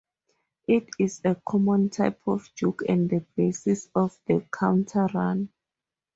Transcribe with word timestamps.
It 0.67 0.87
is 0.97 1.21
a 1.25 1.39
common 1.47 1.91
type 1.91 2.21
of 2.25 2.49
juke 2.55 2.81
and 2.89 3.07
the 3.07 3.19
basis 3.35 3.87
of 3.93 4.17
the 4.25 4.43
counter 4.51 5.07
run. 5.13 5.49